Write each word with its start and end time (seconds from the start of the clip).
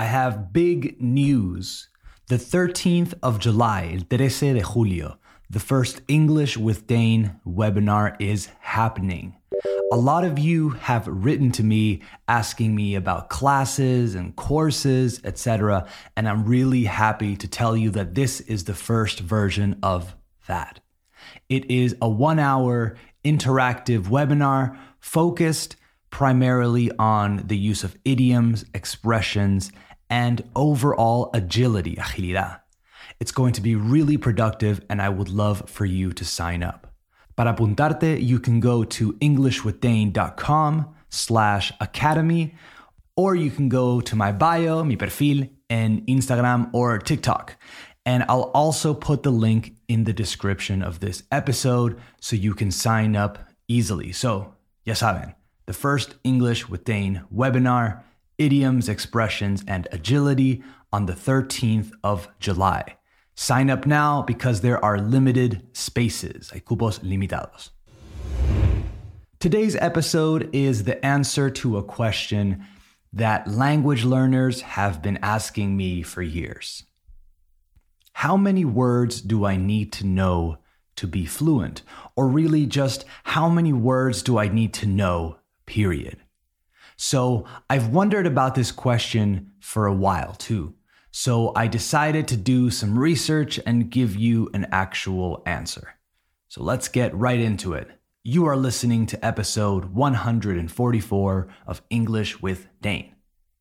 I 0.00 0.04
have 0.04 0.50
big 0.50 0.98
news. 0.98 1.90
The 2.28 2.36
13th 2.36 3.12
of 3.22 3.38
July, 3.38 3.92
el 3.92 4.06
13 4.08 4.54
de 4.54 4.62
julio, 4.62 5.18
the 5.50 5.60
first 5.60 6.00
English 6.08 6.56
with 6.56 6.86
Dane 6.86 7.38
webinar 7.46 8.16
is 8.18 8.48
happening. 8.60 9.36
A 9.92 9.96
lot 9.96 10.24
of 10.24 10.38
you 10.38 10.70
have 10.70 11.06
written 11.06 11.52
to 11.52 11.62
me 11.62 12.00
asking 12.26 12.74
me 12.74 12.94
about 12.94 13.28
classes 13.28 14.14
and 14.14 14.34
courses, 14.34 15.20
etc., 15.22 15.86
and 16.16 16.26
I'm 16.26 16.46
really 16.46 16.84
happy 16.84 17.36
to 17.36 17.46
tell 17.46 17.76
you 17.76 17.90
that 17.90 18.14
this 18.14 18.40
is 18.40 18.64
the 18.64 18.72
first 18.72 19.20
version 19.20 19.78
of 19.82 20.16
that. 20.46 20.80
It 21.50 21.70
is 21.70 21.94
a 22.00 22.08
one 22.08 22.38
hour 22.38 22.96
interactive 23.22 24.04
webinar 24.04 24.78
focused 24.98 25.76
primarily 26.08 26.90
on 26.98 27.44
the 27.46 27.56
use 27.56 27.84
of 27.84 27.96
idioms, 28.04 28.64
expressions, 28.74 29.70
and 30.10 30.42
overall 30.54 31.30
agility, 31.32 31.96
agilidad. 31.96 32.60
It's 33.20 33.32
going 33.32 33.52
to 33.54 33.60
be 33.60 33.74
really 33.76 34.18
productive, 34.18 34.84
and 34.90 35.00
I 35.00 35.08
would 35.08 35.28
love 35.28 35.68
for 35.68 35.86
you 35.86 36.12
to 36.12 36.24
sign 36.24 36.62
up. 36.62 36.92
Para 37.36 37.54
apuntarte, 37.54 38.20
you 38.22 38.40
can 38.40 38.60
go 38.60 38.84
to 38.84 39.12
englishwithdane.com 39.14 40.94
slash 41.08 41.72
academy, 41.80 42.54
or 43.16 43.34
you 43.34 43.50
can 43.50 43.68
go 43.68 44.00
to 44.00 44.16
my 44.16 44.32
bio, 44.32 44.82
mi 44.84 44.96
perfil, 44.96 45.48
in 45.68 46.04
Instagram 46.06 46.68
or 46.72 46.98
TikTok. 46.98 47.56
And 48.04 48.24
I'll 48.28 48.50
also 48.54 48.94
put 48.94 49.22
the 49.22 49.30
link 49.30 49.76
in 49.88 50.04
the 50.04 50.12
description 50.12 50.82
of 50.82 51.00
this 51.00 51.22
episode 51.30 52.00
so 52.20 52.34
you 52.34 52.54
can 52.54 52.70
sign 52.70 53.14
up 53.14 53.38
easily. 53.68 54.12
So, 54.12 54.54
ya 54.84 54.94
saben, 54.94 55.34
the 55.66 55.72
first 55.72 56.16
English 56.24 56.68
with 56.68 56.84
Dane 56.84 57.22
webinar, 57.32 58.02
idioms, 58.40 58.88
expressions, 58.88 59.62
and 59.68 59.86
agility 59.92 60.62
on 60.92 61.06
the 61.06 61.12
13th 61.12 61.92
of 62.02 62.28
July. 62.40 62.96
Sign 63.36 63.70
up 63.70 63.86
now 63.86 64.22
because 64.22 64.60
there 64.60 64.84
are 64.84 64.98
limited 64.98 65.66
spaces. 65.72 66.50
Hay 66.50 66.60
cupos 66.60 67.00
limitados. 67.00 67.70
Today's 69.38 69.76
episode 69.76 70.50
is 70.52 70.84
the 70.84 71.04
answer 71.04 71.48
to 71.50 71.78
a 71.78 71.82
question 71.82 72.66
that 73.12 73.48
language 73.48 74.04
learners 74.04 74.60
have 74.60 75.00
been 75.00 75.18
asking 75.22 75.76
me 75.76 76.02
for 76.02 76.22
years. 76.22 76.84
How 78.12 78.36
many 78.36 78.64
words 78.64 79.20
do 79.20 79.46
I 79.46 79.56
need 79.56 79.92
to 79.92 80.06
know 80.06 80.58
to 80.96 81.06
be 81.06 81.24
fluent? 81.24 81.82
Or 82.16 82.28
really, 82.28 82.66
just 82.66 83.04
how 83.24 83.48
many 83.48 83.72
words 83.72 84.22
do 84.22 84.38
I 84.38 84.48
need 84.48 84.74
to 84.74 84.86
know, 84.86 85.38
period? 85.64 86.18
So 87.02 87.46
I've 87.70 87.88
wondered 87.88 88.26
about 88.26 88.54
this 88.54 88.70
question 88.70 89.52
for 89.58 89.86
a 89.86 89.94
while 89.94 90.34
too. 90.34 90.74
So 91.10 91.50
I 91.56 91.66
decided 91.66 92.28
to 92.28 92.36
do 92.36 92.68
some 92.68 92.98
research 92.98 93.58
and 93.64 93.88
give 93.88 94.16
you 94.16 94.50
an 94.52 94.66
actual 94.70 95.42
answer. 95.46 95.94
So 96.48 96.62
let's 96.62 96.88
get 96.88 97.16
right 97.16 97.40
into 97.40 97.72
it. 97.72 97.88
You 98.22 98.44
are 98.44 98.56
listening 98.56 99.06
to 99.06 99.24
episode 99.24 99.86
144 99.86 101.48
of 101.66 101.80
English 101.88 102.42
with 102.42 102.66
Dane. 102.82 103.14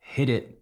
Hit 0.00 0.28
it. 0.28 0.60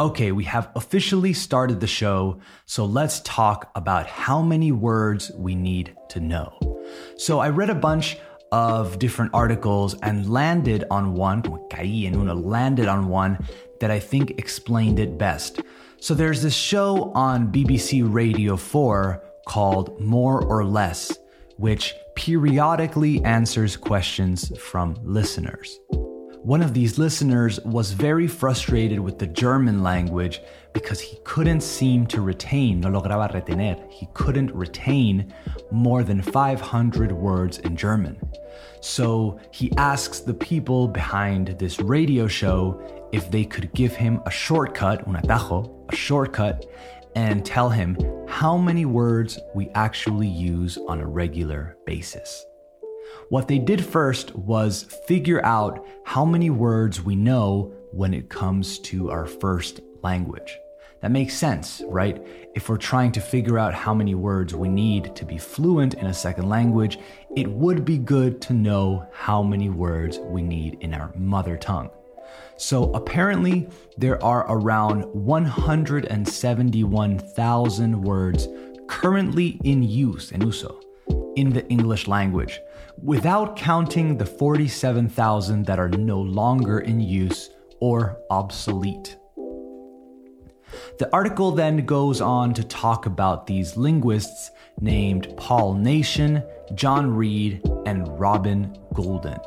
Okay, 0.00 0.30
we 0.30 0.44
have 0.44 0.70
officially 0.76 1.32
started 1.32 1.80
the 1.80 1.88
show, 1.88 2.38
so 2.66 2.84
let's 2.84 3.18
talk 3.20 3.72
about 3.74 4.06
how 4.06 4.40
many 4.40 4.70
words 4.70 5.32
we 5.34 5.56
need 5.56 5.96
to 6.10 6.20
know. 6.20 6.56
So 7.16 7.40
I 7.40 7.48
read 7.50 7.68
a 7.68 7.74
bunch 7.74 8.16
of 8.52 9.00
different 9.00 9.34
articles 9.34 9.94
and 10.00 10.30
landed 10.30 10.84
on 10.88 11.14
one, 11.14 11.42
caí 11.42 12.06
en 12.06 12.14
uno, 12.14 12.34
landed 12.34 12.86
on 12.86 13.08
one 13.08 13.44
that 13.80 13.90
I 13.90 13.98
think 13.98 14.38
explained 14.38 15.00
it 15.00 15.18
best. 15.18 15.62
So 15.98 16.14
there's 16.14 16.42
this 16.42 16.54
show 16.54 17.10
on 17.14 17.50
BBC 17.50 18.02
Radio 18.08 18.56
4 18.56 19.20
called 19.48 20.00
More 20.00 20.44
or 20.44 20.64
Less, 20.64 21.18
which 21.56 21.92
periodically 22.14 23.20
answers 23.24 23.76
questions 23.76 24.56
from 24.58 24.94
listeners. 25.02 25.76
One 26.42 26.62
of 26.62 26.72
these 26.72 26.98
listeners 26.98 27.58
was 27.64 27.92
very 27.92 28.28
frustrated 28.28 29.00
with 29.00 29.18
the 29.18 29.26
German 29.26 29.82
language 29.82 30.40
because 30.72 31.00
he 31.00 31.18
couldn't 31.24 31.62
seem 31.62 32.06
to 32.06 32.20
retain, 32.20 32.80
no 32.80 32.88
lograba 32.88 33.32
retener, 33.32 33.90
he 33.90 34.08
couldn't 34.14 34.54
retain 34.54 35.34
more 35.72 36.04
than 36.04 36.22
500 36.22 37.10
words 37.10 37.58
in 37.58 37.76
German. 37.76 38.20
So 38.80 39.40
he 39.50 39.72
asks 39.76 40.20
the 40.20 40.32
people 40.32 40.86
behind 40.86 41.58
this 41.58 41.80
radio 41.80 42.28
show 42.28 42.80
if 43.12 43.30
they 43.32 43.44
could 43.44 43.72
give 43.74 43.96
him 43.96 44.20
a 44.24 44.30
shortcut, 44.30 45.08
un 45.08 45.14
atajo, 45.16 45.92
a 45.92 45.96
shortcut, 45.96 46.66
and 47.16 47.44
tell 47.44 47.68
him 47.68 47.98
how 48.28 48.56
many 48.56 48.84
words 48.84 49.40
we 49.56 49.70
actually 49.70 50.28
use 50.28 50.78
on 50.86 51.00
a 51.00 51.06
regular 51.06 51.76
basis. 51.84 52.46
What 53.28 53.48
they 53.48 53.58
did 53.58 53.84
first 53.84 54.34
was 54.34 54.84
figure 55.06 55.44
out 55.44 55.86
how 56.04 56.24
many 56.24 56.50
words 56.50 57.02
we 57.02 57.16
know 57.16 57.72
when 57.92 58.14
it 58.14 58.28
comes 58.28 58.78
to 58.80 59.10
our 59.10 59.26
first 59.26 59.80
language. 60.02 60.58
That 61.00 61.12
makes 61.12 61.34
sense, 61.34 61.80
right? 61.86 62.20
If 62.56 62.68
we're 62.68 62.76
trying 62.76 63.12
to 63.12 63.20
figure 63.20 63.56
out 63.58 63.72
how 63.72 63.94
many 63.94 64.16
words 64.16 64.52
we 64.54 64.68
need 64.68 65.14
to 65.14 65.24
be 65.24 65.38
fluent 65.38 65.94
in 65.94 66.06
a 66.06 66.14
second 66.14 66.48
language, 66.48 66.98
it 67.36 67.48
would 67.48 67.84
be 67.84 67.98
good 67.98 68.40
to 68.42 68.52
know 68.52 69.06
how 69.12 69.40
many 69.42 69.70
words 69.70 70.18
we 70.18 70.42
need 70.42 70.78
in 70.80 70.94
our 70.94 71.12
mother 71.14 71.56
tongue. 71.56 71.90
So 72.56 72.92
apparently, 72.94 73.68
there 73.96 74.20
are 74.24 74.44
around 74.50 75.04
171,000 75.04 78.02
words 78.02 78.48
currently 78.88 79.60
in 79.62 79.84
use, 79.84 80.32
en 80.32 80.42
uso, 80.42 80.80
in 81.38 81.50
the 81.50 81.66
English 81.68 82.08
language, 82.08 82.60
without 83.02 83.56
counting 83.56 84.18
the 84.18 84.26
47,000 84.26 85.66
that 85.66 85.78
are 85.78 85.88
no 85.88 86.20
longer 86.20 86.80
in 86.80 87.00
use 87.00 87.50
or 87.80 88.18
obsolete. 88.30 89.16
The 90.98 91.08
article 91.12 91.52
then 91.52 91.86
goes 91.86 92.20
on 92.20 92.54
to 92.54 92.64
talk 92.64 93.06
about 93.06 93.46
these 93.46 93.76
linguists 93.76 94.50
named 94.80 95.32
Paul 95.36 95.74
Nation, 95.74 96.42
John 96.74 97.14
Read, 97.14 97.62
and 97.86 98.18
Robin 98.18 98.76
Goulden, 98.94 99.38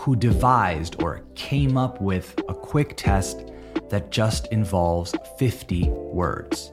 who 0.00 0.16
devised 0.16 1.02
or 1.02 1.24
came 1.34 1.76
up 1.76 2.00
with 2.00 2.40
a 2.48 2.54
quick 2.54 2.96
test 2.96 3.52
that 3.90 4.10
just 4.10 4.46
involves 4.48 5.14
50 5.38 5.90
words. 5.90 6.72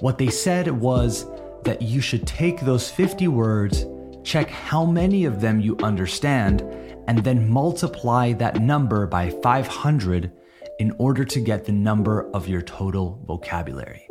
What 0.00 0.18
they 0.18 0.28
said 0.28 0.68
was 0.68 1.26
that 1.66 1.82
you 1.82 2.00
should 2.00 2.26
take 2.26 2.60
those 2.60 2.88
50 2.90 3.28
words, 3.28 3.84
check 4.22 4.48
how 4.48 4.84
many 4.84 5.24
of 5.24 5.40
them 5.40 5.60
you 5.60 5.76
understand, 5.82 6.62
and 7.08 7.18
then 7.24 7.48
multiply 7.48 8.32
that 8.34 8.60
number 8.62 9.06
by 9.06 9.30
500 9.42 10.32
in 10.78 10.94
order 10.98 11.24
to 11.24 11.40
get 11.40 11.64
the 11.64 11.72
number 11.72 12.30
of 12.30 12.48
your 12.48 12.62
total 12.62 13.20
vocabulary. 13.26 14.06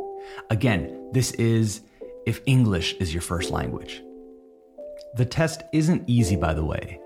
Again, 0.50 1.10
this 1.12 1.32
is 1.32 1.80
if 2.26 2.40
English 2.46 2.94
is 2.94 3.14
your 3.14 3.22
first 3.22 3.50
language. 3.50 4.02
The 5.14 5.24
test 5.24 5.62
isn't 5.72 6.04
easy, 6.06 6.36
by 6.36 6.52
the 6.52 6.64
way. 6.64 7.00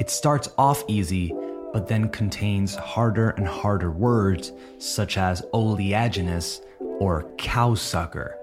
It 0.00 0.10
starts 0.10 0.48
off 0.58 0.82
easy, 0.88 1.32
but 1.72 1.86
then 1.86 2.08
contains 2.08 2.74
harder 2.74 3.30
and 3.30 3.46
harder 3.46 3.92
words 3.92 4.52
such 4.78 5.18
as 5.18 5.42
oleaginous 5.52 6.60
or 6.98 7.30
cowsucker 7.36 8.34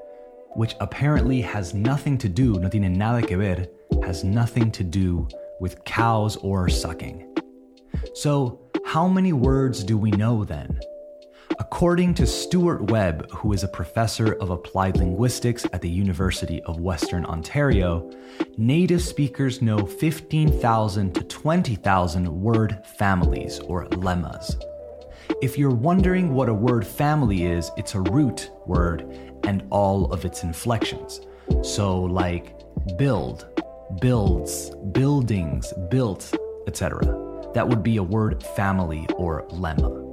which 0.55 0.75
apparently 0.79 1.41
has 1.41 1.73
nothing 1.73 2.17
to 2.17 2.29
do, 2.29 2.59
no 2.59 2.69
tiene 2.69 2.93
nada 2.93 3.25
que 3.25 3.37
ver, 3.37 3.67
has 4.03 4.23
nothing 4.23 4.71
to 4.71 4.83
do 4.83 5.27
with 5.59 5.83
cows 5.85 6.35
or 6.37 6.67
sucking. 6.69 7.27
So, 8.13 8.59
how 8.85 9.07
many 9.07 9.31
words 9.31 9.83
do 9.83 9.97
we 9.97 10.11
know 10.11 10.43
then? 10.43 10.79
According 11.59 12.15
to 12.15 12.25
Stuart 12.25 12.89
Webb, 12.89 13.29
who 13.31 13.53
is 13.53 13.63
a 13.63 13.67
professor 13.67 14.33
of 14.33 14.49
applied 14.49 14.97
linguistics 14.97 15.65
at 15.73 15.81
the 15.81 15.89
University 15.89 16.61
of 16.63 16.79
Western 16.79 17.25
Ontario, 17.25 18.09
native 18.57 19.01
speakers 19.01 19.61
know 19.61 19.85
15,000 19.85 21.13
to 21.13 21.23
20,000 21.23 22.41
word 22.41 22.79
families 22.97 23.59
or 23.59 23.87
lemmas. 23.89 24.57
If 25.41 25.57
you're 25.57 25.69
wondering 25.69 26.33
what 26.33 26.49
a 26.49 26.53
word 26.53 26.85
family 26.85 27.45
is, 27.45 27.71
it's 27.77 27.95
a 27.95 28.01
root 28.01 28.49
word 28.65 29.30
and 29.43 29.63
all 29.69 30.11
of 30.11 30.25
its 30.25 30.43
inflections. 30.43 31.21
So, 31.61 32.01
like 32.01 32.55
build, 32.97 33.47
builds, 33.99 34.71
buildings, 34.91 35.73
built, 35.89 36.33
etc. 36.67 37.01
That 37.53 37.67
would 37.67 37.83
be 37.83 37.97
a 37.97 38.03
word 38.03 38.43
family 38.43 39.05
or 39.17 39.45
lemma. 39.49 40.11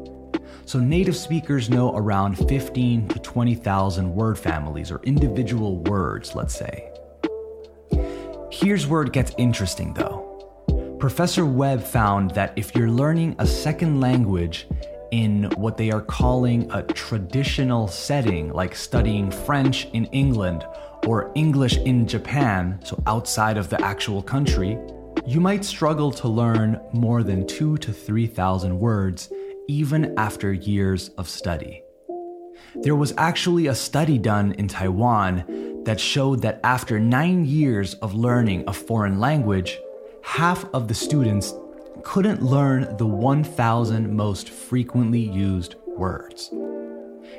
So 0.68 0.78
native 0.78 1.16
speakers 1.16 1.70
know 1.70 1.96
around 1.96 2.36
15 2.46 3.08
to 3.08 3.18
20,000 3.20 4.14
word 4.14 4.38
families 4.38 4.90
or 4.90 5.00
individual 5.02 5.78
words, 5.78 6.34
let's 6.34 6.54
say. 6.54 6.90
Here's 8.50 8.86
where 8.86 9.02
it 9.02 9.12
gets 9.12 9.32
interesting 9.38 9.94
though. 9.94 10.26
Professor 10.98 11.46
Webb 11.46 11.82
found 11.82 12.32
that 12.32 12.52
if 12.56 12.74
you're 12.74 12.90
learning 12.90 13.36
a 13.38 13.46
second 13.46 14.00
language 14.00 14.66
in 15.10 15.44
what 15.56 15.76
they 15.76 15.90
are 15.90 16.00
calling 16.00 16.70
a 16.72 16.82
traditional 16.82 17.88
setting, 17.88 18.52
like 18.52 18.74
studying 18.74 19.30
French 19.30 19.86
in 19.92 20.04
England 20.06 20.66
or 21.06 21.30
English 21.34 21.76
in 21.78 22.06
Japan, 22.06 22.80
so 22.84 23.02
outside 23.06 23.56
of 23.56 23.68
the 23.68 23.82
actual 23.82 24.22
country, 24.22 24.78
you 25.26 25.40
might 25.40 25.64
struggle 25.64 26.10
to 26.10 26.28
learn 26.28 26.80
more 26.92 27.22
than 27.22 27.46
two 27.46 27.76
to 27.78 27.92
3,000 27.92 28.78
words 28.78 29.30
even 29.68 30.18
after 30.18 30.52
years 30.52 31.10
of 31.18 31.28
study. 31.28 31.82
There 32.76 32.96
was 32.96 33.14
actually 33.16 33.66
a 33.66 33.74
study 33.74 34.18
done 34.18 34.52
in 34.52 34.68
Taiwan 34.68 35.82
that 35.84 36.00
showed 36.00 36.42
that 36.42 36.60
after 36.64 36.98
nine 36.98 37.44
years 37.44 37.94
of 37.94 38.14
learning 38.14 38.64
a 38.66 38.72
foreign 38.72 39.18
language, 39.20 39.78
half 40.22 40.64
of 40.74 40.88
the 40.88 40.94
students 40.94 41.54
couldn't 42.02 42.42
learn 42.42 42.96
the 42.96 43.06
1,000 43.06 44.14
most 44.14 44.50
frequently 44.50 45.20
used 45.20 45.76
words. 45.86 46.50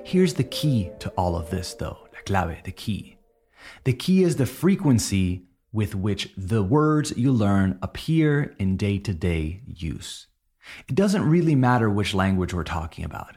Here's 0.03 0.33
the 0.33 0.43
key 0.43 0.91
to 0.99 1.09
all 1.11 1.35
of 1.35 1.49
this, 1.49 1.73
though 1.73 1.97
la 2.13 2.19
clave, 2.25 2.63
the 2.63 2.71
key. 2.71 3.17
The 3.83 3.93
key 3.93 4.23
is 4.23 4.35
the 4.35 4.45
frequency 4.45 5.45
with 5.71 5.95
which 5.95 6.33
the 6.37 6.63
words 6.63 7.13
you 7.17 7.31
learn 7.31 7.77
appear 7.81 8.55
in 8.57 8.77
day 8.77 8.97
to 8.99 9.13
day 9.13 9.61
use. 9.65 10.27
It 10.87 10.95
doesn't 10.95 11.29
really 11.29 11.55
matter 11.55 11.89
which 11.89 12.13
language 12.13 12.53
we're 12.53 12.63
talking 12.63 13.05
about. 13.05 13.35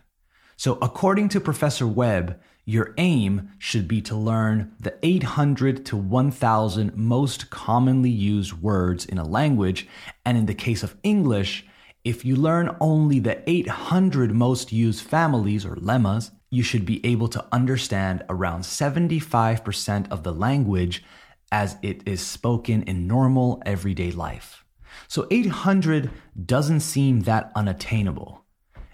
So, 0.63 0.79
according 0.81 1.31
to 1.31 1.41
Professor 1.41 1.89
Webb, 1.89 2.41
your 2.65 2.95
aim 2.97 3.51
should 3.59 3.89
be 3.89 4.01
to 4.03 4.15
learn 4.15 4.77
the 4.79 4.97
800 5.03 5.85
to 5.87 5.97
1000 5.97 6.97
most 6.97 7.51
commonly 7.51 8.11
used 8.11 8.53
words 8.63 9.05
in 9.05 9.19
a 9.19 9.27
language. 9.27 9.89
And 10.25 10.39
in 10.39 10.47
the 10.47 10.55
case 10.55 10.85
of 10.85 10.95
English, 11.03 11.67
if 12.05 12.25
you 12.25 12.37
learn 12.37 12.77
only 12.81 13.19
the 13.19 13.43
800 13.51 14.33
most 14.33 14.71
used 14.71 15.05
families 15.05 15.67
or 15.67 15.75
lemmas, 15.75 16.31
you 16.49 16.63
should 16.63 16.87
be 16.87 17.05
able 17.05 17.27
to 17.27 17.45
understand 17.51 18.23
around 18.29 18.61
75% 18.61 20.13
of 20.13 20.23
the 20.23 20.33
language 20.33 21.03
as 21.51 21.77
it 21.83 22.07
is 22.07 22.25
spoken 22.25 22.85
in 22.85 23.09
normal 23.09 23.61
everyday 23.67 24.13
life. 24.13 24.65
So 25.09 25.27
800 25.29 26.09
doesn't 26.47 26.83
seem 26.83 27.23
that 27.23 27.51
unattainable. 27.57 28.42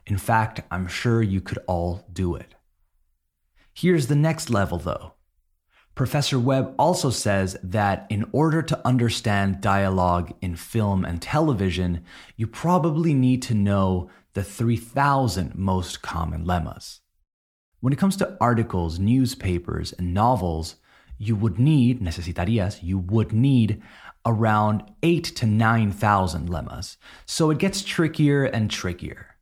In 0.08 0.16
fact, 0.16 0.62
I'm 0.70 0.88
sure 0.88 1.20
you 1.20 1.42
could 1.42 1.58
all 1.66 2.02
do 2.10 2.34
it. 2.34 2.54
Here's 3.74 4.06
the 4.06 4.16
next 4.16 4.48
level, 4.48 4.78
though. 4.78 5.12
Professor 5.94 6.38
Webb 6.38 6.74
also 6.78 7.10
says 7.10 7.58
that 7.62 8.06
in 8.08 8.24
order 8.32 8.62
to 8.62 8.86
understand 8.86 9.60
dialogue 9.60 10.32
in 10.40 10.56
film 10.56 11.04
and 11.04 11.20
television, 11.20 12.04
you 12.36 12.46
probably 12.46 13.12
need 13.12 13.42
to 13.42 13.54
know 13.54 14.08
the 14.32 14.42
3,000 14.42 15.54
most 15.54 16.00
common 16.00 16.44
lemmas. 16.44 17.00
When 17.80 17.92
it 17.92 17.98
comes 17.98 18.16
to 18.16 18.36
articles, 18.40 18.98
newspapers, 18.98 19.92
and 19.92 20.14
novels, 20.14 20.76
you 21.18 21.36
would 21.36 21.58
need, 21.58 22.00
necesitarías, 22.00 22.82
you 22.82 22.98
would 22.98 23.32
need 23.32 23.82
around 24.24 24.84
8 25.02 25.24
to 25.24 25.46
9,000 25.46 26.48
lemmas. 26.48 26.96
So 27.26 27.50
it 27.50 27.58
gets 27.58 27.82
trickier 27.82 28.44
and 28.44 28.70
trickier. 28.70 29.37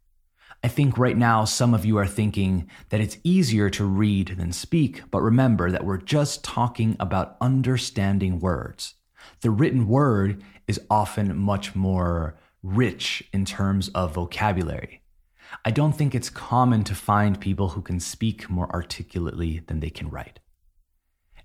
I 0.67 0.69
think 0.69 0.99
right 0.99 1.17
now 1.17 1.45
some 1.45 1.75
of 1.75 1.85
you 1.85 1.97
are 1.97 2.09
thinking 2.09 2.69
that 2.89 3.01
it's 3.01 3.19
easier 3.23 3.71
to 3.71 3.85
read 3.85 4.35
than 4.37 4.51
speak, 4.51 5.01
but 5.13 5.23
remember 5.23 5.71
that 5.71 5.85
we're 5.85 5.97
just 5.97 6.43
talking 6.43 6.97
about 6.99 7.37
understanding 7.41 8.41
words. 8.41 8.95
The 9.43 9.53
written 9.53 9.87
word 9.87 10.43
is 10.67 10.81
often 10.91 11.39
much 11.39 11.77
more 11.77 12.37
rich 12.65 13.23
in 13.33 13.45
terms 13.45 13.91
of 13.91 14.15
vocabulary. 14.15 15.03
I 15.65 15.71
don't 15.71 15.93
think 15.93 16.17
it's 16.17 16.31
common 16.31 16.83
to 16.83 16.97
find 16.97 17.41
people 17.41 17.69
who 17.69 17.81
can 17.81 18.01
speak 18.01 18.51
more 18.51 18.69
articulately 18.75 19.61
than 19.69 19.79
they 19.79 19.91
can 19.91 20.11
write. 20.11 20.41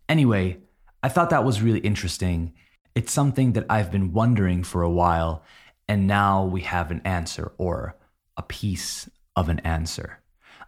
Anyway, 0.09 0.62
I 1.03 1.09
thought 1.09 1.29
that 1.29 1.45
was 1.45 1.62
really 1.62 1.81
interesting. 1.81 2.53
It's 2.95 3.13
something 3.13 3.53
that 3.53 3.68
I've 3.69 3.91
been 3.91 4.13
wondering 4.13 4.63
for 4.63 4.81
a 4.81 4.89
while, 4.89 5.44
and 5.88 6.07
now 6.07 6.44
we 6.44 6.62
have 6.62 6.89
an 6.89 7.03
answer 7.06 7.51
or 7.59 8.00
a 8.42 8.44
piece 8.48 9.08
of 9.36 9.50
an 9.50 9.60
answer. 9.60 10.20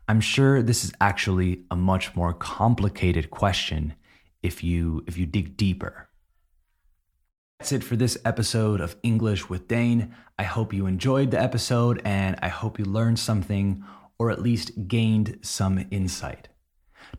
I'm 0.08 0.22
sure 0.22 0.62
this 0.62 0.84
is 0.84 0.94
actually 1.02 1.64
a 1.72 1.76
much 1.76 2.16
more 2.16 2.32
complicated 2.32 3.32
question 3.32 3.96
if 4.44 4.64
you 4.64 5.04
if 5.08 5.18
you 5.18 5.26
dig 5.26 5.58
deeper. 5.58 6.10
That's 7.58 7.72
it 7.72 7.84
for 7.84 7.96
this 7.96 8.16
episode 8.26 8.80
of 8.80 8.96
English 9.02 9.50
with 9.50 9.68
Dane. 9.68 10.14
I 10.38 10.44
hope 10.44 10.72
you 10.72 10.86
enjoyed 10.86 11.32
the 11.32 11.42
episode 11.42 12.00
and 12.06 12.38
I 12.44 12.50
hope 12.50 12.78
you 12.78 12.86
learned 12.86 13.18
something 13.18 13.84
or 14.20 14.30
at 14.30 14.42
least 14.42 14.88
gained 14.88 15.40
some 15.42 15.86
insight. 15.90 16.50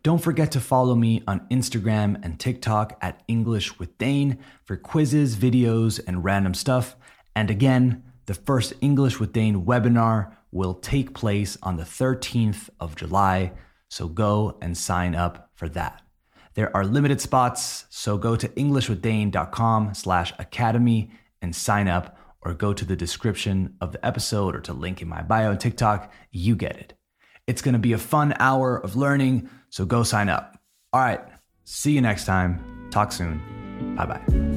Don't 0.05 0.23
forget 0.23 0.53
to 0.53 0.61
follow 0.61 0.95
me 0.95 1.23
on 1.27 1.49
Instagram 1.51 2.23
and 2.25 2.39
TikTok 2.39 2.97
at 3.01 3.25
English 3.27 3.79
with 3.81 3.99
Dane 3.99 4.39
for 4.65 4.77
quizzes, 4.77 5.35
videos, 5.35 5.99
and 6.06 6.25
random 6.25 6.55
stuff. 6.55 6.95
And 7.35 7.51
again, 7.51 8.05
the 8.27 8.35
first 8.35 8.73
English 8.81 9.21
with 9.21 9.33
Dane 9.33 9.65
webinar 9.65 10.37
will 10.55 10.75
take 10.75 11.12
place 11.12 11.59
on 11.62 11.77
the 11.77 11.83
13th 11.83 12.71
of 12.81 12.97
July, 12.97 13.53
so 13.89 14.09
go 14.09 14.56
and 14.62 14.79
sign 14.79 15.15
up 15.15 15.51
for 15.55 15.69
that. 15.69 16.01
There 16.55 16.75
are 16.75 16.85
limited 16.85 17.21
spots, 17.21 17.85
so 17.91 18.17
go 18.17 18.37
to 18.37 18.49
englishwithdane.com 18.49 19.95
slash 19.95 20.33
academy 20.39 21.11
and 21.43 21.55
sign 21.55 21.89
up 21.89 22.17
or 22.41 22.55
go 22.55 22.73
to 22.73 22.85
the 22.85 22.95
description 22.95 23.75
of 23.81 23.91
the 23.93 24.06
episode 24.06 24.55
or 24.55 24.61
to 24.61 24.73
link 24.73 25.03
in 25.03 25.09
my 25.09 25.23
bio 25.23 25.51
on 25.51 25.59
TikTok. 25.59 26.12
You 26.31 26.55
get 26.55 26.77
it. 26.77 26.95
It's 27.47 27.61
going 27.61 27.73
to 27.73 27.81
be 27.81 27.93
a 27.93 27.99
fun 27.99 28.35
hour 28.39 28.77
of 28.77 28.95
learning, 28.95 29.51
so 29.71 29.85
go 29.85 30.05
sign 30.05 30.29
up. 30.29 30.56
All 30.93 31.01
right, 31.01 31.21
see 31.65 31.93
you 31.93 32.01
next 32.01 32.27
time. 32.27 32.89
Talk 32.91 33.11
soon. 33.11 33.43
Bye 33.97 34.06
bye. 34.06 34.54